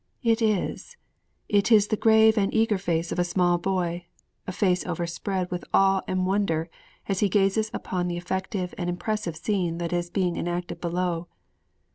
It 0.23 0.41
is! 0.41 0.97
It 1.47 1.71
is 1.71 1.89
the 1.89 1.95
grave 1.95 2.35
and 2.35 2.51
eager 2.51 2.79
face 2.79 3.11
of 3.11 3.19
a 3.19 3.23
small 3.23 3.59
boy; 3.59 4.07
a 4.47 4.51
face 4.51 4.83
overspread 4.83 5.51
with 5.51 5.63
awe 5.75 6.01
and 6.07 6.25
wonder 6.25 6.71
as 7.07 7.19
he 7.19 7.29
gazes 7.29 7.69
upon 7.71 8.07
the 8.07 8.17
affecting 8.17 8.67
and 8.79 8.89
impressive 8.89 9.35
scene 9.37 9.77
that 9.77 9.93
is 9.93 10.09
being 10.09 10.37
enacted 10.37 10.81
below. 10.81 11.27